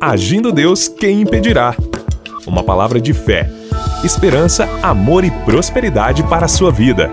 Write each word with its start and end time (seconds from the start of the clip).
Agindo 0.00 0.52
Deus, 0.52 0.86
quem 0.86 1.22
impedirá? 1.22 1.74
Uma 2.46 2.62
palavra 2.62 3.00
de 3.00 3.12
fé, 3.12 3.50
esperança, 4.04 4.68
amor 4.80 5.24
e 5.24 5.30
prosperidade 5.44 6.22
para 6.22 6.44
a 6.44 6.48
sua 6.48 6.70
vida. 6.70 7.10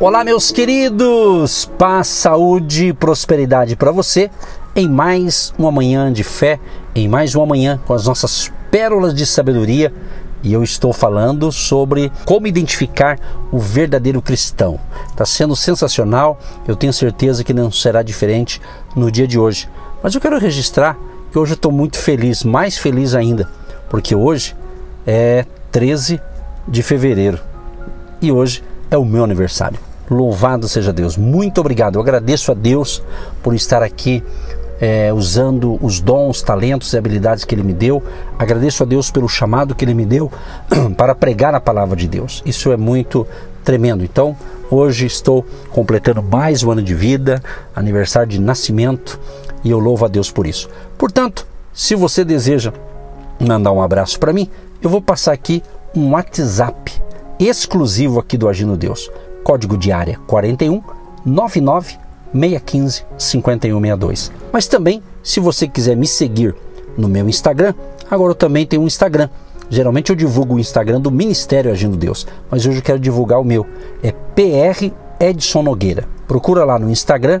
Olá, 0.00 0.24
meus 0.24 0.50
queridos! 0.50 1.66
Paz, 1.78 2.08
saúde 2.08 2.86
e 2.86 2.92
prosperidade 2.94 3.76
para 3.76 3.92
você 3.92 4.30
em 4.74 4.88
mais 4.88 5.52
uma 5.58 5.70
manhã 5.70 6.10
de 6.10 6.24
fé, 6.24 6.58
em 6.94 7.06
mais 7.06 7.34
uma 7.34 7.44
manhã 7.44 7.78
com 7.86 7.92
as 7.92 8.06
nossas 8.06 8.50
pérolas 8.70 9.14
de 9.14 9.26
sabedoria 9.26 9.92
e 10.42 10.54
eu 10.54 10.64
estou 10.64 10.90
falando 10.90 11.52
sobre 11.52 12.10
como 12.24 12.46
identificar 12.46 13.18
o 13.52 13.58
verdadeiro 13.58 14.22
cristão. 14.22 14.80
Está 15.10 15.26
sendo 15.26 15.54
sensacional, 15.54 16.40
eu 16.66 16.76
tenho 16.76 16.94
certeza 16.94 17.44
que 17.44 17.52
não 17.52 17.70
será 17.70 18.02
diferente 18.02 18.58
no 18.96 19.10
dia 19.10 19.28
de 19.28 19.38
hoje. 19.38 19.68
Mas 20.02 20.14
eu 20.14 20.20
quero 20.20 20.38
registrar 20.38 20.98
que 21.34 21.38
hoje 21.40 21.54
eu 21.54 21.56
estou 21.56 21.72
muito 21.72 21.98
feliz, 21.98 22.44
mais 22.44 22.78
feliz 22.78 23.12
ainda, 23.12 23.48
porque 23.90 24.14
hoje 24.14 24.54
é 25.04 25.44
13 25.72 26.20
de 26.68 26.80
fevereiro 26.80 27.40
e 28.22 28.30
hoje 28.30 28.62
é 28.88 28.96
o 28.96 29.04
meu 29.04 29.24
aniversário. 29.24 29.76
Louvado 30.08 30.68
seja 30.68 30.92
Deus, 30.92 31.16
muito 31.16 31.60
obrigado. 31.60 31.96
Eu 31.96 32.02
agradeço 32.02 32.52
a 32.52 32.54
Deus 32.54 33.02
por 33.42 33.52
estar 33.52 33.82
aqui 33.82 34.22
é, 34.80 35.12
usando 35.12 35.76
os 35.84 35.98
dons, 35.98 36.40
talentos 36.40 36.92
e 36.92 36.98
habilidades 36.98 37.44
que 37.44 37.52
Ele 37.52 37.64
me 37.64 37.72
deu. 37.72 38.00
Agradeço 38.38 38.84
a 38.84 38.86
Deus 38.86 39.10
pelo 39.10 39.28
chamado 39.28 39.74
que 39.74 39.84
Ele 39.84 39.94
me 39.94 40.06
deu 40.06 40.30
para 40.96 41.16
pregar 41.16 41.52
a 41.52 41.58
palavra 41.58 41.96
de 41.96 42.06
Deus. 42.06 42.44
Isso 42.46 42.70
é 42.70 42.76
muito 42.76 43.26
tremendo. 43.64 44.04
Então, 44.04 44.36
hoje 44.70 45.04
estou 45.04 45.44
completando 45.72 46.22
mais 46.22 46.62
um 46.62 46.70
ano 46.70 46.82
de 46.82 46.94
vida, 46.94 47.42
aniversário 47.74 48.28
de 48.28 48.40
nascimento, 48.40 49.18
e 49.64 49.70
eu 49.70 49.78
louvo 49.78 50.04
a 50.04 50.08
Deus 50.08 50.30
por 50.30 50.46
isso. 50.46 50.68
Portanto, 50.98 51.46
se 51.72 51.94
você 51.94 52.24
deseja 52.24 52.72
mandar 53.40 53.72
um 53.72 53.82
abraço 53.82 54.20
para 54.20 54.32
mim, 54.32 54.48
eu 54.80 54.90
vou 54.90 55.00
passar 55.00 55.32
aqui 55.32 55.62
um 55.96 56.12
WhatsApp 56.12 56.92
exclusivo 57.38 58.20
aqui 58.20 58.36
do 58.36 58.48
Agindo 58.48 58.76
Deus. 58.76 59.10
Código 59.42 59.76
de 59.76 59.90
área 59.90 60.18
41 60.26 60.82
99 61.24 61.98
615 62.32 63.04
5162. 63.16 64.32
Mas 64.52 64.66
também, 64.66 65.02
se 65.22 65.40
você 65.40 65.66
quiser 65.66 65.96
me 65.96 66.06
seguir 66.06 66.54
no 66.96 67.08
meu 67.08 67.28
Instagram, 67.28 67.74
agora 68.10 68.32
eu 68.32 68.36
também 68.36 68.66
tenho 68.66 68.82
um 68.82 68.86
Instagram. 68.86 69.28
Geralmente 69.70 70.10
eu 70.10 70.16
divulgo 70.16 70.54
o 70.54 70.60
Instagram 70.60 71.00
do 71.00 71.10
Ministério 71.10 71.70
Agindo 71.70 71.96
Deus, 71.96 72.26
mas 72.50 72.66
hoje 72.66 72.78
eu 72.78 72.82
quero 72.82 72.98
divulgar 72.98 73.40
o 73.40 73.44
meu. 73.44 73.66
É 74.02 74.12
PR 74.12 74.92
Edson 75.18 75.62
Nogueira. 75.62 76.06
Procura 76.26 76.64
lá 76.64 76.78
no 76.78 76.90
Instagram, 76.90 77.40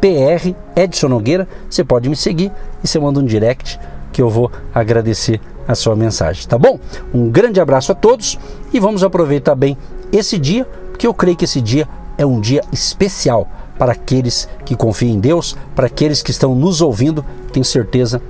PR 0.00 0.54
Edson 0.74 1.08
Nogueira. 1.08 1.48
Você 1.68 1.84
pode 1.84 2.08
me 2.08 2.16
seguir 2.16 2.50
e 2.82 2.88
você 2.88 2.98
manda 2.98 3.20
um 3.20 3.24
direct 3.24 3.78
que 4.12 4.22
eu 4.22 4.28
vou 4.28 4.50
agradecer 4.74 5.40
a 5.68 5.74
sua 5.74 5.94
mensagem, 5.94 6.46
tá 6.48 6.58
bom? 6.58 6.78
Um 7.14 7.28
grande 7.28 7.60
abraço 7.60 7.92
a 7.92 7.94
todos 7.94 8.38
e 8.72 8.80
vamos 8.80 9.04
aproveitar 9.04 9.54
bem 9.54 9.76
esse 10.12 10.38
dia, 10.38 10.64
porque 10.90 11.06
eu 11.06 11.14
creio 11.14 11.36
que 11.36 11.44
esse 11.44 11.60
dia 11.60 11.88
é 12.18 12.26
um 12.26 12.40
dia 12.40 12.62
especial 12.72 13.48
para 13.78 13.92
aqueles 13.92 14.48
que 14.64 14.74
confiam 14.74 15.14
em 15.14 15.20
Deus, 15.20 15.56
para 15.74 15.86
aqueles 15.86 16.22
que 16.22 16.30
estão 16.30 16.54
nos 16.54 16.80
ouvindo, 16.80 17.24
tenho 17.52 17.64
certeza 17.64 18.20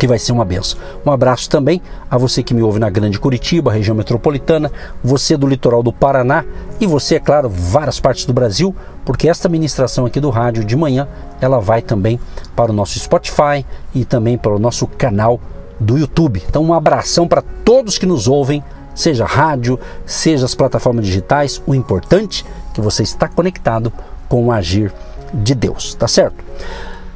que 0.00 0.06
vai 0.06 0.18
ser 0.18 0.32
uma 0.32 0.46
benção. 0.46 0.80
Um 1.04 1.12
abraço 1.12 1.50
também 1.50 1.82
a 2.10 2.16
você 2.16 2.42
que 2.42 2.54
me 2.54 2.62
ouve 2.62 2.78
na 2.78 2.88
Grande 2.88 3.20
Curitiba, 3.20 3.70
região 3.70 3.94
metropolitana, 3.94 4.72
você 5.04 5.36
do 5.36 5.46
litoral 5.46 5.82
do 5.82 5.92
Paraná 5.92 6.42
e 6.80 6.86
você, 6.86 7.16
é 7.16 7.20
claro, 7.20 7.50
várias 7.50 8.00
partes 8.00 8.24
do 8.24 8.32
Brasil, 8.32 8.74
porque 9.04 9.28
esta 9.28 9.46
ministração 9.46 10.06
aqui 10.06 10.18
do 10.18 10.30
rádio 10.30 10.64
de 10.64 10.74
manhã, 10.74 11.06
ela 11.38 11.60
vai 11.60 11.82
também 11.82 12.18
para 12.56 12.70
o 12.70 12.74
nosso 12.74 12.98
Spotify 12.98 13.66
e 13.94 14.06
também 14.06 14.38
para 14.38 14.54
o 14.54 14.58
nosso 14.58 14.86
canal 14.86 15.38
do 15.78 15.98
YouTube. 15.98 16.42
Então 16.48 16.64
um 16.64 16.72
abração 16.72 17.28
para 17.28 17.42
todos 17.62 17.98
que 17.98 18.06
nos 18.06 18.26
ouvem, 18.26 18.64
seja 18.94 19.26
rádio, 19.26 19.78
seja 20.06 20.46
as 20.46 20.54
plataformas 20.54 21.04
digitais, 21.04 21.62
o 21.66 21.74
importante 21.74 22.46
é 22.70 22.74
que 22.74 22.80
você 22.80 23.02
está 23.02 23.28
conectado 23.28 23.92
com 24.30 24.46
o 24.46 24.50
agir 24.50 24.94
de 25.34 25.54
Deus, 25.54 25.94
tá 25.94 26.08
certo? 26.08 26.42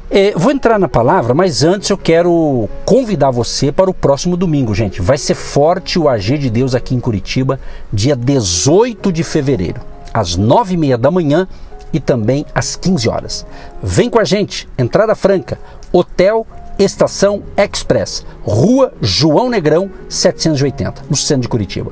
É, 0.09 0.33
vou 0.35 0.51
entrar 0.51 0.77
na 0.77 0.87
palavra, 0.87 1.33
mas 1.33 1.63
antes 1.63 1.89
eu 1.89 1.97
quero 1.97 2.69
convidar 2.85 3.31
você 3.31 3.71
para 3.71 3.89
o 3.89 3.93
próximo 3.93 4.37
domingo, 4.37 4.73
gente. 4.73 5.01
Vai 5.01 5.17
ser 5.17 5.33
forte 5.33 5.97
o 5.97 6.07
agir 6.07 6.37
de 6.37 6.49
Deus 6.49 6.75
aqui 6.75 6.93
em 6.93 6.99
Curitiba, 6.99 7.59
dia 7.91 8.15
18 8.15 9.11
de 9.11 9.23
fevereiro, 9.23 9.81
às 10.13 10.35
nove 10.35 10.75
e 10.75 10.77
meia 10.77 10.97
da 10.97 11.09
manhã 11.09 11.47
e 11.91 11.99
também 11.99 12.45
às 12.53 12.75
15 12.75 13.09
horas. 13.09 13.45
Vem 13.81 14.09
com 14.09 14.19
a 14.19 14.23
gente, 14.23 14.69
entrada 14.77 15.15
franca, 15.15 15.59
Hotel 15.91 16.45
Estação 16.77 17.41
Express, 17.57 18.25
Rua 18.43 18.93
João 19.01 19.49
Negrão 19.49 19.89
780, 20.07 21.05
no 21.09 21.15
centro 21.15 21.43
de 21.43 21.49
Curitiba 21.49 21.91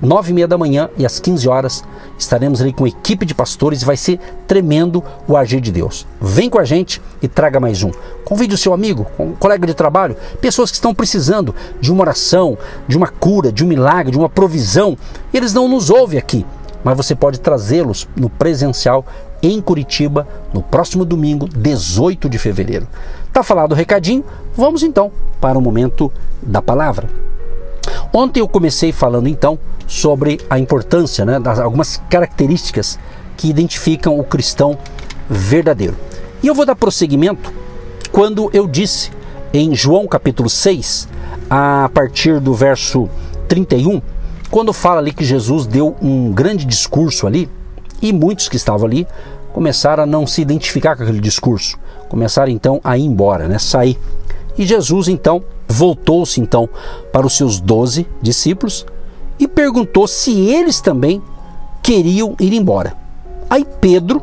nove 0.00 0.30
e 0.30 0.34
meia 0.34 0.48
da 0.48 0.58
manhã 0.58 0.88
e 0.96 1.06
às 1.06 1.18
15 1.18 1.48
horas 1.48 1.84
estaremos 2.18 2.60
ali 2.60 2.72
com 2.72 2.86
equipe 2.86 3.26
de 3.26 3.34
pastores 3.34 3.82
e 3.82 3.84
vai 3.84 3.96
ser 3.96 4.18
tremendo 4.46 5.02
o 5.26 5.36
agir 5.36 5.60
de 5.60 5.70
Deus. 5.70 6.06
Vem 6.20 6.48
com 6.48 6.58
a 6.58 6.64
gente 6.64 7.00
e 7.20 7.28
traga 7.28 7.60
mais 7.60 7.82
um. 7.82 7.90
Convide 8.24 8.54
o 8.54 8.58
seu 8.58 8.72
amigo, 8.72 9.06
um 9.18 9.32
colega 9.32 9.66
de 9.66 9.74
trabalho, 9.74 10.16
pessoas 10.40 10.70
que 10.70 10.76
estão 10.76 10.94
precisando 10.94 11.54
de 11.80 11.92
uma 11.92 12.02
oração, 12.02 12.56
de 12.88 12.96
uma 12.96 13.08
cura, 13.08 13.52
de 13.52 13.64
um 13.64 13.68
milagre, 13.68 14.12
de 14.12 14.18
uma 14.18 14.28
provisão. 14.28 14.96
Eles 15.32 15.52
não 15.52 15.68
nos 15.68 15.90
ouvem 15.90 16.18
aqui, 16.18 16.44
mas 16.82 16.96
você 16.96 17.14
pode 17.14 17.40
trazê-los 17.40 18.08
no 18.16 18.28
presencial 18.28 19.04
em 19.42 19.60
Curitiba 19.60 20.26
no 20.52 20.62
próximo 20.62 21.04
domingo, 21.04 21.48
18 21.48 22.28
de 22.28 22.38
fevereiro. 22.38 22.86
Tá 23.32 23.42
falado 23.42 23.72
o 23.72 23.74
recadinho? 23.74 24.24
Vamos 24.56 24.82
então 24.82 25.12
para 25.40 25.58
o 25.58 25.60
momento 25.60 26.10
da 26.42 26.62
palavra. 26.62 27.08
Ontem 28.12 28.40
eu 28.40 28.48
comecei 28.48 28.92
falando 28.92 29.28
então 29.28 29.58
sobre 29.86 30.40
a 30.48 30.58
importância, 30.58 31.24
né, 31.24 31.38
das 31.38 31.58
algumas 31.58 32.02
características 32.08 32.98
que 33.36 33.48
identificam 33.48 34.18
o 34.18 34.24
cristão 34.24 34.78
verdadeiro. 35.28 35.96
E 36.42 36.46
eu 36.46 36.54
vou 36.54 36.64
dar 36.64 36.76
prosseguimento 36.76 37.52
quando 38.10 38.50
eu 38.52 38.66
disse 38.66 39.10
em 39.52 39.74
João 39.74 40.06
capítulo 40.06 40.48
6, 40.48 41.08
a 41.48 41.90
partir 41.92 42.40
do 42.40 42.54
verso 42.54 43.08
31, 43.48 44.00
quando 44.50 44.72
fala 44.72 45.00
ali 45.00 45.12
que 45.12 45.24
Jesus 45.24 45.66
deu 45.66 45.96
um 46.00 46.32
grande 46.32 46.64
discurso 46.64 47.26
ali, 47.26 47.48
e 48.00 48.12
muitos 48.12 48.48
que 48.48 48.56
estavam 48.56 48.86
ali 48.86 49.06
começaram 49.52 50.02
a 50.02 50.06
não 50.06 50.26
se 50.26 50.42
identificar 50.42 50.96
com 50.96 51.02
aquele 51.02 51.20
discurso, 51.20 51.78
começaram 52.08 52.50
então 52.52 52.80
a 52.84 52.98
ir 52.98 53.04
embora, 53.04 53.48
né, 53.48 53.58
sair. 53.58 53.98
E 54.56 54.66
Jesus 54.66 55.08
então 55.08 55.42
voltou-se 55.68 56.40
então 56.40 56.68
para 57.12 57.26
os 57.26 57.36
seus 57.36 57.60
doze 57.60 58.06
discípulos 58.20 58.86
e 59.38 59.46
perguntou 59.46 60.06
se 60.06 60.32
eles 60.48 60.80
também 60.80 61.22
queriam 61.82 62.34
ir 62.40 62.52
embora. 62.52 62.96
Aí 63.48 63.64
Pedro, 63.80 64.22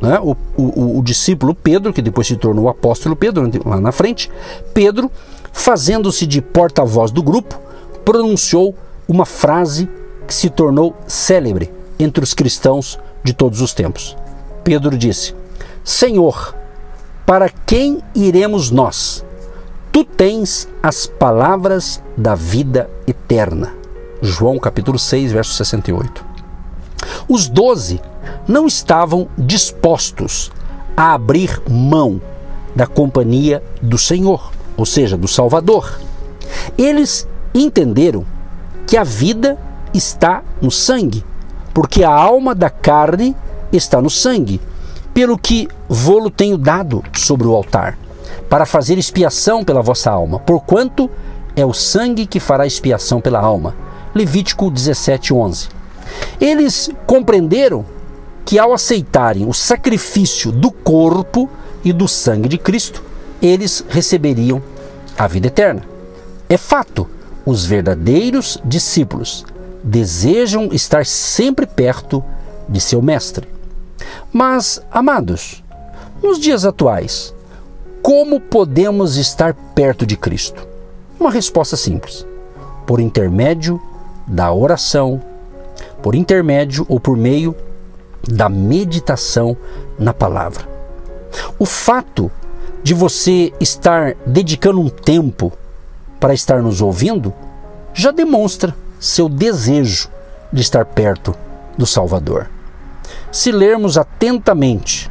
né, 0.00 0.18
o, 0.20 0.36
o, 0.56 0.98
o 0.98 1.02
discípulo 1.02 1.54
Pedro, 1.54 1.92
que 1.92 2.02
depois 2.02 2.26
se 2.26 2.36
tornou 2.36 2.66
o 2.66 2.68
apóstolo 2.68 3.16
Pedro, 3.16 3.50
lá 3.64 3.80
na 3.80 3.92
frente, 3.92 4.30
Pedro, 4.74 5.10
fazendo-se 5.52 6.26
de 6.26 6.40
porta-voz 6.40 7.10
do 7.10 7.22
grupo, 7.22 7.58
pronunciou 8.04 8.74
uma 9.08 9.24
frase 9.24 9.88
que 10.26 10.34
se 10.34 10.48
tornou 10.48 10.94
célebre 11.06 11.72
entre 11.98 12.22
os 12.22 12.34
cristãos 12.34 12.98
de 13.22 13.32
todos 13.32 13.60
os 13.60 13.74
tempos. 13.74 14.16
Pedro 14.64 14.96
disse: 14.96 15.34
Senhor, 15.84 16.54
para 17.26 17.48
quem 17.48 18.00
iremos 18.14 18.70
nós? 18.70 19.24
Tu 19.92 20.04
tens 20.04 20.68
as 20.80 21.04
palavras 21.04 22.00
da 22.16 22.36
vida 22.36 22.88
eterna. 23.08 23.74
João 24.22 24.56
capítulo 24.56 24.96
6, 24.96 25.32
verso 25.32 25.52
68. 25.54 26.24
Os 27.28 27.48
doze 27.48 28.00
não 28.46 28.68
estavam 28.68 29.26
dispostos 29.36 30.52
a 30.96 31.12
abrir 31.12 31.60
mão 31.68 32.20
da 32.74 32.86
companhia 32.86 33.64
do 33.82 33.98
Senhor, 33.98 34.52
ou 34.76 34.86
seja, 34.86 35.16
do 35.16 35.26
Salvador. 35.26 35.98
Eles 36.78 37.26
entenderam 37.52 38.24
que 38.86 38.96
a 38.96 39.02
vida 39.02 39.58
está 39.92 40.44
no 40.62 40.70
sangue, 40.70 41.24
porque 41.74 42.04
a 42.04 42.14
alma 42.14 42.54
da 42.54 42.70
carne 42.70 43.34
está 43.72 44.00
no 44.00 44.08
sangue, 44.08 44.60
pelo 45.12 45.36
que 45.36 45.66
vou-lo 45.88 46.30
tenho 46.30 46.56
dado 46.56 47.02
sobre 47.12 47.48
o 47.48 47.56
altar 47.56 47.98
para 48.50 48.66
fazer 48.66 48.98
expiação 48.98 49.64
pela 49.64 49.80
vossa 49.80 50.10
alma, 50.10 50.40
porquanto 50.40 51.08
é 51.54 51.64
o 51.64 51.72
sangue 51.72 52.26
que 52.26 52.40
fará 52.40 52.66
expiação 52.66 53.20
pela 53.20 53.38
alma. 53.38 53.76
Levítico 54.12 54.68
17, 54.70 55.32
11. 55.32 55.68
Eles 56.40 56.90
compreenderam 57.06 57.84
que 58.44 58.58
ao 58.58 58.72
aceitarem 58.72 59.46
o 59.46 59.54
sacrifício 59.54 60.50
do 60.50 60.72
corpo 60.72 61.48
e 61.84 61.92
do 61.92 62.08
sangue 62.08 62.48
de 62.48 62.58
Cristo, 62.58 63.04
eles 63.40 63.84
receberiam 63.88 64.60
a 65.16 65.28
vida 65.28 65.46
eterna. 65.46 65.84
É 66.48 66.56
fato, 66.56 67.08
os 67.46 67.64
verdadeiros 67.64 68.58
discípulos 68.64 69.46
desejam 69.84 70.70
estar 70.72 71.06
sempre 71.06 71.66
perto 71.66 72.22
de 72.68 72.80
seu 72.80 73.00
mestre. 73.00 73.46
Mas, 74.32 74.82
amados, 74.90 75.62
nos 76.20 76.40
dias 76.40 76.64
atuais, 76.64 77.32
como 78.02 78.40
podemos 78.40 79.16
estar 79.16 79.54
perto 79.74 80.06
de 80.06 80.16
Cristo? 80.16 80.66
Uma 81.18 81.30
resposta 81.30 81.76
simples: 81.76 82.26
por 82.86 83.00
intermédio 83.00 83.80
da 84.26 84.52
oração, 84.52 85.20
por 86.02 86.14
intermédio 86.14 86.86
ou 86.88 86.98
por 86.98 87.16
meio 87.16 87.54
da 88.26 88.48
meditação 88.48 89.56
na 89.98 90.12
palavra. 90.12 90.68
O 91.58 91.64
fato 91.64 92.30
de 92.82 92.94
você 92.94 93.52
estar 93.60 94.14
dedicando 94.26 94.80
um 94.80 94.88
tempo 94.88 95.52
para 96.18 96.34
estar 96.34 96.62
nos 96.62 96.80
ouvindo 96.80 97.32
já 97.92 98.10
demonstra 98.10 98.74
seu 98.98 99.28
desejo 99.28 100.08
de 100.52 100.60
estar 100.60 100.84
perto 100.84 101.34
do 101.76 101.86
Salvador. 101.86 102.48
Se 103.30 103.52
lermos 103.52 103.96
atentamente 103.96 105.10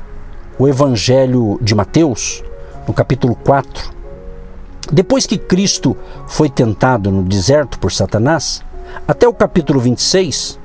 o 0.57 0.68
Evangelho 0.68 1.57
de 1.62 1.74
Mateus, 1.74 2.44
no 2.89 2.94
capítulo 2.94 3.36
4, 3.36 3.94
depois 4.91 5.27
que 5.27 5.38
Cristo 5.38 5.95
foi 6.27 6.50
tentado 6.50 7.12
no 7.12 7.21
deserto 7.21 7.77
por 7.77 7.91
Satanás, 7.91 8.63
até 9.07 9.27
o 9.27 9.33
capítulo 9.33 9.80
26, 9.80 10.57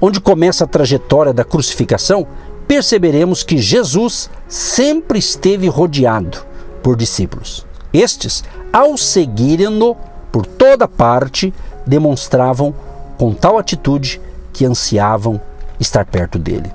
onde 0.00 0.20
começa 0.20 0.62
a 0.62 0.68
trajetória 0.68 1.32
da 1.32 1.42
crucificação, 1.42 2.24
perceberemos 2.68 3.42
que 3.42 3.58
Jesus 3.58 4.30
sempre 4.46 5.18
esteve 5.18 5.66
rodeado 5.66 6.38
por 6.84 6.94
discípulos. 6.94 7.66
Estes, 7.92 8.44
ao 8.72 8.96
seguirem-no 8.96 9.96
por 10.30 10.46
toda 10.46 10.86
parte, 10.86 11.52
demonstravam 11.84 12.72
com 13.18 13.34
tal 13.34 13.58
atitude 13.58 14.20
que 14.52 14.64
ansiavam 14.64 15.40
estar 15.80 16.06
perto 16.06 16.38
dele. 16.38 16.70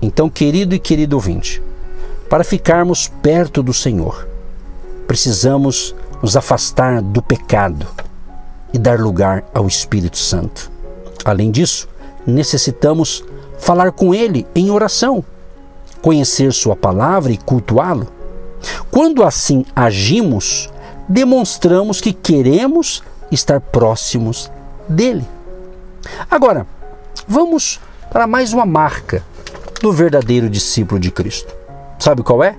Então, 0.00 0.30
querido 0.30 0.74
e 0.74 0.78
querido 0.78 1.16
ouvinte, 1.16 1.62
para 2.30 2.44
ficarmos 2.44 3.08
perto 3.08 3.60
do 3.60 3.74
Senhor, 3.74 4.28
precisamos 5.08 5.96
nos 6.22 6.36
afastar 6.36 7.02
do 7.02 7.20
pecado 7.20 7.88
e 8.72 8.78
dar 8.78 9.00
lugar 9.00 9.44
ao 9.52 9.66
Espírito 9.66 10.16
Santo. 10.16 10.70
Além 11.24 11.50
disso, 11.50 11.88
necessitamos 12.24 13.24
falar 13.58 13.90
com 13.90 14.14
Ele 14.14 14.46
em 14.54 14.70
oração, 14.70 15.24
conhecer 16.00 16.52
Sua 16.52 16.76
palavra 16.76 17.32
e 17.32 17.36
cultuá-lo. 17.36 18.06
Quando 18.92 19.24
assim 19.24 19.64
agimos, 19.74 20.70
demonstramos 21.08 22.00
que 22.00 22.12
queremos 22.12 23.02
estar 23.32 23.60
próximos 23.60 24.48
dele. 24.88 25.26
Agora, 26.30 26.64
vamos 27.26 27.80
para 28.08 28.28
mais 28.28 28.52
uma 28.52 28.64
marca 28.64 29.24
do 29.82 29.92
verdadeiro 29.92 30.48
discípulo 30.48 31.00
de 31.00 31.10
Cristo. 31.10 31.59
Sabe 32.00 32.22
qual 32.22 32.42
é? 32.42 32.56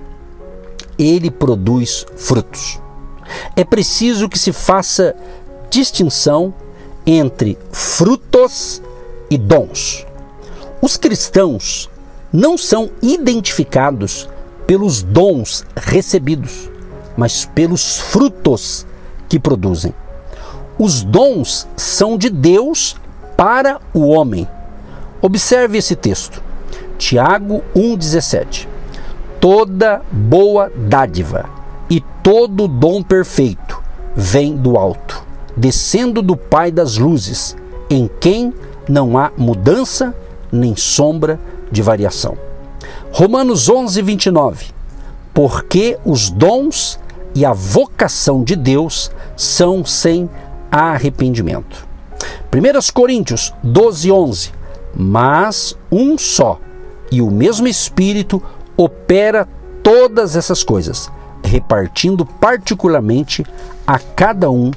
Ele 0.96 1.28
produz 1.28 2.06
frutos. 2.16 2.80
É 3.56 3.64
preciso 3.64 4.28
que 4.28 4.38
se 4.38 4.52
faça 4.52 5.16
distinção 5.68 6.54
entre 7.04 7.58
frutos 7.72 8.80
e 9.28 9.36
dons. 9.36 10.06
Os 10.80 10.96
cristãos 10.96 11.90
não 12.32 12.56
são 12.56 12.88
identificados 13.02 14.28
pelos 14.64 15.02
dons 15.02 15.64
recebidos, 15.76 16.70
mas 17.16 17.44
pelos 17.44 17.98
frutos 17.98 18.86
que 19.28 19.40
produzem. 19.40 19.92
Os 20.78 21.02
dons 21.02 21.66
são 21.76 22.16
de 22.16 22.30
Deus 22.30 22.94
para 23.36 23.80
o 23.92 24.06
homem. 24.06 24.46
Observe 25.20 25.78
esse 25.78 25.96
texto. 25.96 26.40
Tiago 26.96 27.60
1,17. 27.74 28.71
Toda 29.42 30.02
boa 30.12 30.70
dádiva 30.70 31.50
e 31.90 32.00
todo 32.22 32.68
dom 32.68 33.02
perfeito 33.02 33.82
vem 34.14 34.56
do 34.56 34.78
alto, 34.78 35.20
descendo 35.56 36.22
do 36.22 36.36
Pai 36.36 36.70
das 36.70 36.96
luzes, 36.96 37.56
em 37.90 38.08
quem 38.20 38.54
não 38.88 39.18
há 39.18 39.32
mudança 39.36 40.14
nem 40.52 40.76
sombra 40.76 41.40
de 41.72 41.82
variação. 41.82 42.38
Romanos 43.10 43.68
11, 43.68 44.00
29. 44.00 44.66
Porque 45.34 45.98
os 46.04 46.30
dons 46.30 47.00
e 47.34 47.44
a 47.44 47.52
vocação 47.52 48.44
de 48.44 48.54
Deus 48.54 49.10
são 49.36 49.84
sem 49.84 50.30
arrependimento. 50.70 51.84
1 52.54 52.92
Coríntios 52.94 53.52
12, 53.60 54.12
11. 54.12 54.52
Mas 54.94 55.76
um 55.90 56.16
só 56.16 56.60
e 57.10 57.20
o 57.20 57.28
mesmo 57.28 57.66
Espírito 57.66 58.40
opera 58.76 59.48
todas 59.82 60.36
essas 60.36 60.62
coisas, 60.62 61.10
repartindo 61.44 62.24
particularmente 62.24 63.44
a 63.86 63.98
cada 63.98 64.50
um 64.50 64.70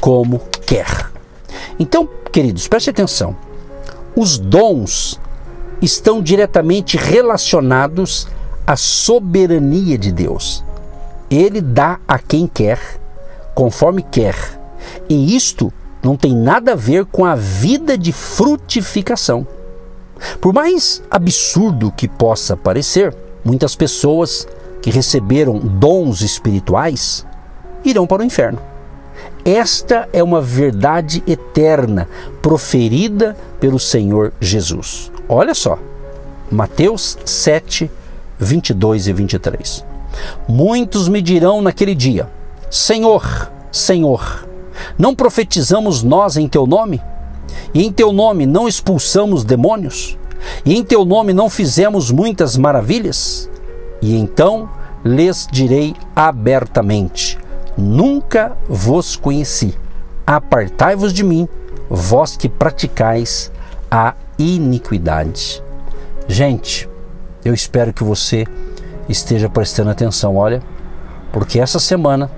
como 0.00 0.40
quer. 0.66 1.10
Então, 1.78 2.08
queridos, 2.30 2.68
preste 2.68 2.90
atenção. 2.90 3.36
Os 4.14 4.38
dons 4.38 5.20
estão 5.80 6.22
diretamente 6.22 6.96
relacionados 6.96 8.28
à 8.66 8.76
soberania 8.76 9.98
de 9.98 10.12
Deus. 10.12 10.64
Ele 11.30 11.60
dá 11.60 11.98
a 12.06 12.18
quem 12.18 12.46
quer, 12.46 12.78
conforme 13.54 14.02
quer. 14.02 14.36
E 15.08 15.34
isto 15.34 15.72
não 16.02 16.16
tem 16.16 16.34
nada 16.34 16.72
a 16.72 16.76
ver 16.76 17.06
com 17.06 17.24
a 17.24 17.34
vida 17.34 17.96
de 17.96 18.12
frutificação. 18.12 19.46
Por 20.40 20.52
mais 20.52 21.02
absurdo 21.10 21.92
que 21.92 22.06
possa 22.06 22.56
parecer, 22.56 23.14
muitas 23.44 23.74
pessoas 23.74 24.46
que 24.80 24.90
receberam 24.90 25.58
dons 25.58 26.20
espirituais 26.20 27.26
irão 27.84 28.06
para 28.06 28.22
o 28.22 28.24
inferno. 28.24 28.58
Esta 29.44 30.08
é 30.12 30.22
uma 30.22 30.40
verdade 30.40 31.22
eterna 31.26 32.08
proferida 32.40 33.36
pelo 33.60 33.78
Senhor 33.78 34.32
Jesus. 34.40 35.10
Olha 35.28 35.54
só, 35.54 35.78
Mateus 36.50 37.18
7, 37.24 37.90
22 38.38 39.08
e 39.08 39.12
23. 39.12 39.84
Muitos 40.48 41.08
me 41.08 41.20
dirão 41.20 41.60
naquele 41.60 41.94
dia: 41.94 42.28
Senhor, 42.70 43.50
Senhor, 43.70 44.46
não 44.98 45.14
profetizamos 45.14 46.02
nós 46.02 46.36
em 46.36 46.48
teu 46.48 46.66
nome? 46.66 47.00
E 47.74 47.84
em 47.84 47.92
teu 47.92 48.12
nome 48.12 48.46
não 48.46 48.68
expulsamos 48.68 49.44
demônios? 49.44 50.18
E 50.64 50.76
em 50.76 50.84
teu 50.84 51.04
nome 51.04 51.32
não 51.32 51.48
fizemos 51.48 52.10
muitas 52.10 52.56
maravilhas? 52.56 53.48
E 54.00 54.16
então 54.16 54.68
lhes 55.04 55.46
direi 55.50 55.94
abertamente: 56.14 57.38
Nunca 57.76 58.56
vos 58.68 59.16
conheci. 59.16 59.74
Apartai-vos 60.26 61.12
de 61.12 61.24
mim, 61.24 61.48
vós 61.88 62.36
que 62.36 62.48
praticais 62.48 63.50
a 63.90 64.14
iniquidade. 64.38 65.62
Gente, 66.28 66.88
eu 67.44 67.52
espero 67.52 67.92
que 67.92 68.04
você 68.04 68.46
esteja 69.08 69.48
prestando 69.48 69.90
atenção, 69.90 70.36
olha, 70.36 70.62
porque 71.32 71.58
essa 71.58 71.78
semana 71.78 72.30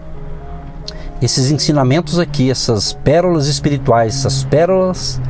esses 1.23 1.51
ensinamentos 1.51 2.19
aqui, 2.19 2.51
essas 2.51 2.93
pérolas 2.93 3.47
espirituais, 3.47 4.15
essas 4.17 4.45
pérolas 4.45 5.21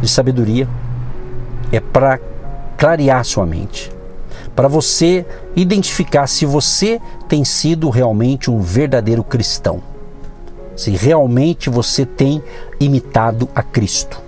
de 0.00 0.08
sabedoria, 0.08 0.68
é 1.72 1.80
para 1.80 2.18
clarear 2.76 3.24
sua 3.24 3.44
mente, 3.44 3.92
para 4.54 4.68
você 4.68 5.26
identificar 5.54 6.26
se 6.26 6.46
você 6.46 7.00
tem 7.28 7.44
sido 7.44 7.90
realmente 7.90 8.50
um 8.50 8.60
verdadeiro 8.60 9.22
cristão, 9.24 9.82
se 10.76 10.90
realmente 10.90 11.68
você 11.68 12.06
tem 12.06 12.42
imitado 12.78 13.48
a 13.54 13.62
Cristo, 13.62 14.20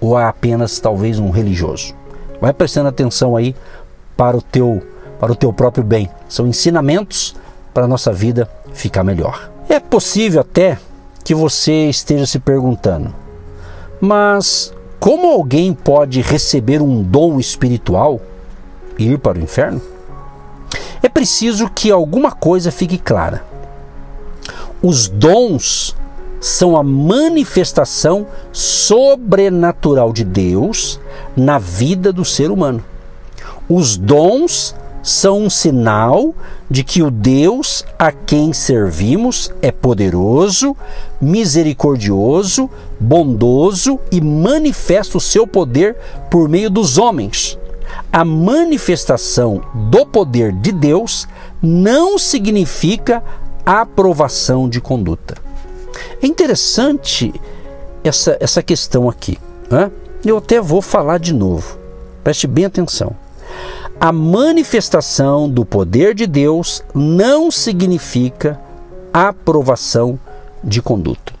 ou 0.00 0.18
é 0.18 0.24
apenas 0.24 0.78
talvez 0.78 1.18
um 1.18 1.30
religioso. 1.30 1.94
Vai 2.40 2.52
prestando 2.52 2.88
atenção 2.88 3.36
aí 3.36 3.54
para 4.16 4.36
o 4.36 4.42
teu 4.42 4.82
para 5.18 5.32
o 5.32 5.34
teu 5.34 5.52
próprio 5.52 5.82
bem. 5.82 6.08
São 6.28 6.46
ensinamentos 6.46 7.34
para 7.74 7.84
a 7.84 7.88
nossa 7.88 8.12
vida 8.12 8.48
ficar 8.72 9.02
melhor. 9.02 9.50
É 9.68 9.80
possível 9.80 10.40
até 10.40 10.78
que 11.24 11.34
você 11.34 11.88
esteja 11.88 12.24
se 12.24 12.38
perguntando, 12.38 13.12
mas 14.00 14.72
como 15.00 15.28
alguém 15.28 15.72
pode 15.72 16.20
receber 16.20 16.82
um 16.82 17.02
dom 17.02 17.38
espiritual 17.38 18.20
e 18.98 19.12
ir 19.12 19.18
para 19.18 19.38
o 19.38 19.42
inferno? 19.42 19.80
É 21.02 21.08
preciso 21.08 21.70
que 21.70 21.90
alguma 21.90 22.32
coisa 22.32 22.72
fique 22.72 22.98
clara. 22.98 23.44
Os 24.82 25.08
dons 25.08 25.94
são 26.40 26.76
a 26.76 26.82
manifestação 26.82 28.26
sobrenatural 28.52 30.12
de 30.12 30.24
Deus 30.24 31.00
na 31.36 31.58
vida 31.58 32.12
do 32.12 32.24
ser 32.24 32.50
humano. 32.50 32.84
Os 33.68 33.96
dons 33.96 34.74
são 35.08 35.44
um 35.44 35.50
sinal 35.50 36.34
de 36.70 36.84
que 36.84 37.02
o 37.02 37.10
Deus 37.10 37.82
a 37.98 38.12
quem 38.12 38.52
servimos 38.52 39.50
é 39.62 39.72
poderoso, 39.72 40.76
misericordioso, 41.18 42.68
bondoso 43.00 43.98
e 44.12 44.20
manifesta 44.20 45.16
o 45.16 45.20
seu 45.20 45.46
poder 45.46 45.96
por 46.30 46.46
meio 46.46 46.68
dos 46.68 46.98
homens. 46.98 47.58
A 48.12 48.22
manifestação 48.22 49.62
do 49.90 50.04
poder 50.04 50.52
de 50.52 50.72
Deus 50.72 51.26
não 51.62 52.18
significa 52.18 53.24
aprovação 53.64 54.68
de 54.68 54.78
conduta. 54.78 55.36
É 56.22 56.26
interessante 56.26 57.32
essa, 58.04 58.36
essa 58.40 58.62
questão 58.62 59.08
aqui. 59.08 59.38
Né? 59.70 59.90
Eu 60.24 60.36
até 60.36 60.60
vou 60.60 60.82
falar 60.82 61.18
de 61.18 61.32
novo. 61.32 61.78
Preste 62.22 62.46
bem 62.46 62.66
atenção. 62.66 63.16
A 64.00 64.12
manifestação 64.12 65.50
do 65.50 65.64
poder 65.64 66.14
de 66.14 66.24
Deus 66.24 66.84
não 66.94 67.50
significa 67.50 68.60
aprovação 69.12 70.16
de 70.62 70.80
conduta. 70.80 71.32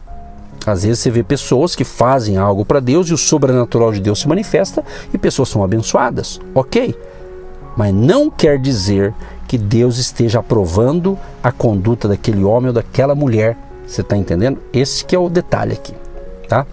Às 0.66 0.82
vezes 0.82 0.98
você 0.98 1.08
vê 1.08 1.22
pessoas 1.22 1.76
que 1.76 1.84
fazem 1.84 2.36
algo 2.36 2.64
para 2.64 2.80
Deus 2.80 3.08
e 3.08 3.14
o 3.14 3.18
sobrenatural 3.18 3.92
de 3.92 4.00
Deus 4.00 4.18
se 4.18 4.28
manifesta 4.28 4.84
e 5.14 5.16
pessoas 5.16 5.50
são 5.50 5.62
abençoadas, 5.62 6.40
ok? 6.52 6.96
Mas 7.76 7.94
não 7.94 8.28
quer 8.28 8.58
dizer 8.58 9.14
que 9.46 9.56
Deus 9.56 9.96
esteja 9.96 10.40
aprovando 10.40 11.16
a 11.40 11.52
conduta 11.52 12.08
daquele 12.08 12.42
homem 12.42 12.68
ou 12.68 12.74
daquela 12.74 13.14
mulher. 13.14 13.56
Você 13.86 14.00
está 14.00 14.16
entendendo? 14.16 14.58
Esse 14.72 15.04
que 15.04 15.14
é 15.14 15.18
o 15.18 15.28
detalhe 15.28 15.74
aqui, 15.74 15.94
tá? 16.48 16.66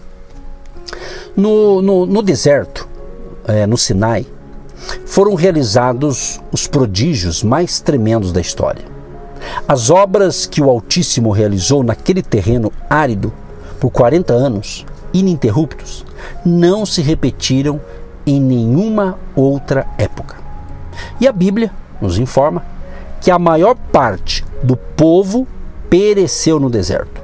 No, 1.37 1.79
no, 1.79 2.07
no 2.07 2.23
deserto, 2.23 2.89
é, 3.47 3.67
no 3.67 3.77
Sinai, 3.77 4.25
foram 5.15 5.33
realizados 5.33 6.41
os 6.51 6.67
prodígios 6.67 7.41
mais 7.41 7.79
tremendos 7.79 8.33
da 8.33 8.41
história. 8.41 8.83
As 9.65 9.89
obras 9.89 10.45
que 10.45 10.61
o 10.61 10.69
Altíssimo 10.69 11.31
realizou 11.31 11.83
naquele 11.83 12.21
terreno 12.21 12.69
árido 12.89 13.31
por 13.79 13.91
40 13.91 14.33
anos, 14.33 14.85
ininterruptos, 15.13 16.05
não 16.45 16.85
se 16.85 17.01
repetiram 17.01 17.79
em 18.27 18.41
nenhuma 18.41 19.17
outra 19.33 19.87
época. 19.97 20.35
E 21.21 21.29
a 21.29 21.31
Bíblia 21.31 21.71
nos 22.01 22.19
informa 22.19 22.65
que 23.21 23.31
a 23.31 23.39
maior 23.39 23.73
parte 23.93 24.43
do 24.61 24.75
povo 24.75 25.47
pereceu 25.89 26.59
no 26.59 26.69
deserto. 26.69 27.23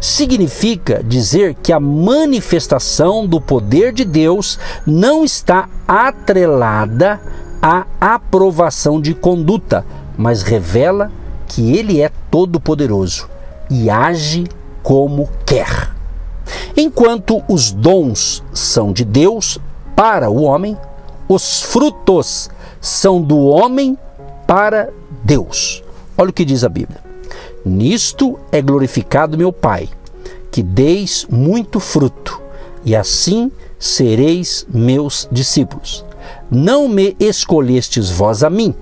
Significa 0.00 1.02
dizer 1.02 1.54
que 1.54 1.72
a 1.72 1.80
manifestação 1.80 3.26
do 3.26 3.40
poder 3.40 3.92
de 3.92 4.04
Deus 4.04 4.58
não 4.86 5.24
está 5.24 5.68
atrelada 5.86 7.20
à 7.60 7.84
aprovação 8.00 9.00
de 9.00 9.14
conduta, 9.14 9.84
mas 10.16 10.42
revela 10.42 11.10
que 11.46 11.76
Ele 11.76 12.00
é 12.00 12.10
todo-poderoso 12.30 13.28
e 13.70 13.90
age 13.90 14.46
como 14.82 15.28
quer. 15.44 15.90
Enquanto 16.76 17.42
os 17.48 17.72
dons 17.72 18.42
são 18.52 18.92
de 18.92 19.04
Deus 19.04 19.58
para 19.96 20.30
o 20.30 20.42
homem, 20.42 20.76
os 21.28 21.62
frutos 21.62 22.48
são 22.80 23.20
do 23.20 23.38
homem 23.38 23.98
para 24.46 24.90
Deus. 25.24 25.82
Olha 26.16 26.30
o 26.30 26.32
que 26.32 26.44
diz 26.44 26.64
a 26.64 26.68
Bíblia. 26.68 27.07
Nisto 27.68 28.38
é 28.50 28.62
glorificado 28.62 29.36
meu 29.36 29.52
Pai, 29.52 29.90
que 30.50 30.62
deis 30.62 31.26
muito 31.30 31.78
fruto, 31.78 32.40
e 32.82 32.96
assim 32.96 33.52
sereis 33.78 34.66
meus 34.72 35.28
discípulos. 35.30 36.04
Não 36.50 36.88
me 36.88 37.14
escolhestes 37.20 38.10
vós 38.10 38.42
a 38.42 38.48
mim, 38.48 38.74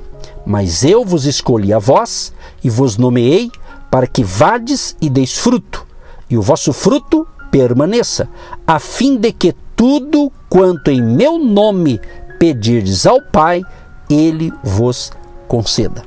mas 0.46 0.84
eu 0.84 1.04
vos 1.04 1.26
escolhi 1.26 1.72
a 1.72 1.80
vós 1.80 2.32
e 2.62 2.70
vos 2.70 2.96
nomeei 2.96 3.50
para 3.90 4.06
que 4.06 4.22
vades 4.22 4.96
e 5.00 5.10
deis 5.10 5.36
fruto, 5.36 5.84
e 6.30 6.38
o 6.38 6.42
vosso 6.42 6.72
fruto 6.72 7.26
permaneça, 7.50 8.28
a 8.64 8.78
fim 8.78 9.16
de 9.16 9.32
que 9.32 9.52
tudo 9.74 10.32
quanto 10.48 10.92
em 10.92 11.02
meu 11.02 11.38
nome 11.38 12.00
pedirdes 12.38 13.04
ao 13.04 13.20
Pai, 13.20 13.62
ele 14.08 14.52
vos 14.62 15.10
conceda. 15.48 16.04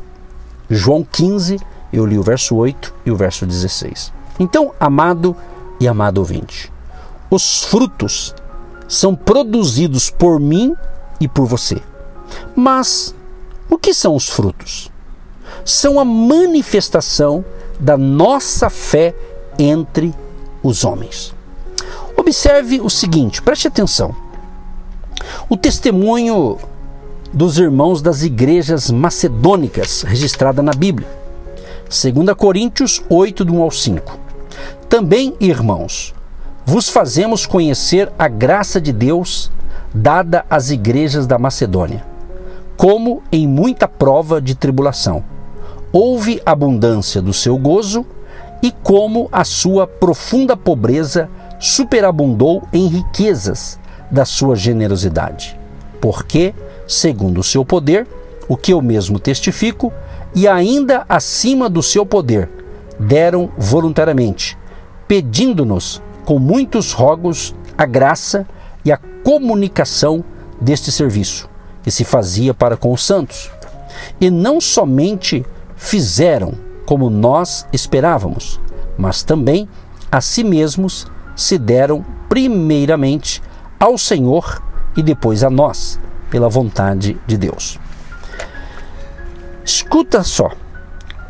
João 0.70 1.04
15, 1.04 1.58
eu 1.92 2.06
li 2.06 2.18
o 2.18 2.24
verso 2.24 2.56
8 2.56 2.94
e 3.06 3.12
o 3.12 3.16
verso 3.16 3.46
16. 3.46 4.12
Então, 4.40 4.74
amado 4.80 5.36
e 5.80 5.88
amado 5.88 6.20
ouvinte, 6.20 6.72
os 7.30 7.64
frutos 7.64 8.34
são 8.88 9.16
produzidos 9.16 10.10
por 10.10 10.40
mim 10.40 10.76
e 11.20 11.28
por 11.28 11.46
você. 11.46 11.82
Mas 12.56 13.14
o 13.70 13.78
que 13.78 13.94
são 13.94 14.16
os 14.16 14.28
frutos? 14.28 14.92
São 15.64 16.00
a 16.00 16.06
manifestação 16.06 17.44
da 17.80 17.98
nossa 17.98 18.70
fé 18.70 19.16
entre 19.58 20.14
os 20.64 20.84
homens. 20.84 21.34
Observe 22.18 22.82
o 22.82 22.90
seguinte, 22.90 23.42
preste 23.42 23.68
atenção. 23.68 24.16
O 25.48 25.56
testemunho 25.56 26.58
dos 27.32 27.58
irmãos 27.58 28.02
das 28.02 28.24
igrejas 28.24 28.90
macedônicas 28.90 30.02
registrada 30.02 30.62
na 30.62 30.72
Bíblia. 30.72 31.08
2 31.90 32.36
Coríntios 32.38 33.02
8, 33.10 33.44
do 33.44 33.56
1 33.56 33.62
ao 33.64 33.72
5. 33.72 34.20
Também, 34.88 35.34
irmãos, 35.40 36.14
vos 36.64 36.88
fazemos 36.88 37.48
conhecer 37.48 38.12
a 38.18 38.28
graça 38.28 38.80
de 38.80 38.94
Deus 38.94 39.52
dada 39.92 40.46
às 40.48 40.70
igrejas 40.70 41.26
da 41.26 41.40
Macedônia, 41.40 42.06
como 42.78 43.24
em 43.32 43.48
muita 43.48 43.88
prova 43.88 44.40
de 44.40 44.54
tribulação. 44.54 45.24
Houve 45.92 46.40
abundância 46.46 47.24
do 47.24 47.34
seu 47.34 47.58
gozo 47.58 48.06
e 48.62 48.72
como 48.72 49.28
a 49.32 49.44
sua 49.44 49.88
profunda 49.88 50.56
pobreza 50.56 51.28
superabundou 51.60 52.62
em 52.72 52.86
riquezas 52.86 53.80
da 54.12 54.26
sua 54.26 54.56
generosidade. 54.56 55.60
Porque, 56.00 56.54
segundo 56.88 57.40
o 57.40 57.44
seu 57.44 57.66
poder, 57.66 58.08
o 58.48 58.56
que 58.56 58.74
eu 58.74 58.80
mesmo 58.80 59.20
testifico, 59.20 59.92
e 60.36 60.48
ainda 60.48 61.06
acima 61.10 61.70
do 61.70 61.82
seu 61.82 62.06
poder, 62.06 62.50
deram 63.00 63.52
voluntariamente, 63.58 64.58
pedindo-nos 65.08 66.02
com 66.26 66.38
muitos 66.38 66.92
rogos 66.92 67.56
a 67.78 67.86
graça 67.86 68.48
e 68.84 68.92
a 68.92 68.98
comunicação 69.24 70.24
deste 70.60 70.92
serviço, 70.92 71.50
que 71.82 71.90
se 71.90 72.04
fazia 72.04 72.54
para 72.54 72.78
com 72.78 72.92
os 72.92 73.06
santos. 73.06 73.50
E 74.20 74.30
não 74.30 74.62
somente 74.62 75.46
fizeram 75.76 76.54
como 76.86 77.10
nós 77.10 77.66
esperávamos, 77.72 78.60
mas 78.98 79.24
também 79.24 79.68
a 80.12 80.22
si 80.22 80.44
mesmos 80.44 81.08
se 81.36 81.58
deram 81.58 82.04
primeiramente 82.28 83.42
ao 83.80 83.98
Senhor 83.98 84.62
e 84.96 85.02
depois 85.02 85.44
a 85.44 85.50
nós, 85.50 86.00
pela 86.30 86.50
vontade 86.50 87.18
de 87.26 87.38
Deus. 87.38 87.80
Escuta 89.72 90.24
só. 90.24 90.50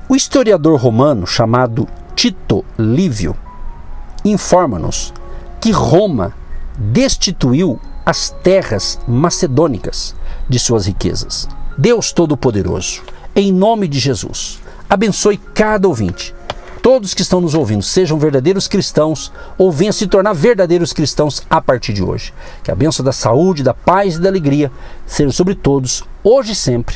O 0.07 0.15
historiador 0.15 0.79
romano 0.79 1.27
chamado 1.27 1.85
Tito 2.15 2.63
Livio 2.77 3.35
informa-nos 4.23 5.13
que 5.59 5.71
Roma 5.71 6.33
destituiu 6.77 7.77
as 8.05 8.29
terras 8.29 8.97
macedônicas 9.05 10.15
de 10.47 10.57
suas 10.57 10.85
riquezas. 10.85 11.49
Deus 11.77 12.13
Todo-Poderoso, 12.13 13.03
em 13.35 13.51
nome 13.51 13.89
de 13.89 13.99
Jesus, 13.99 14.61
abençoe 14.89 15.35
cada 15.35 15.89
ouvinte 15.89 16.33
todos 16.81 17.13
que 17.13 17.21
estão 17.21 17.41
nos 17.41 17.53
ouvindo 17.53 17.83
sejam 17.83 18.17
verdadeiros 18.17 18.69
cristãos 18.69 19.33
ou 19.57 19.69
venham 19.69 19.91
se 19.91 20.07
tornar 20.07 20.33
verdadeiros 20.33 20.93
cristãos 20.93 21.43
a 21.49 21.61
partir 21.61 21.91
de 21.91 22.01
hoje. 22.01 22.33
Que 22.63 22.71
a 22.71 22.75
bênção 22.75 23.03
da 23.03 23.11
saúde, 23.11 23.63
da 23.63 23.73
paz 23.73 24.15
e 24.15 24.21
da 24.21 24.29
alegria 24.29 24.71
seja 25.05 25.31
sobre 25.31 25.55
todos, 25.55 26.05
hoje 26.23 26.53
e 26.53 26.55
sempre, 26.55 26.95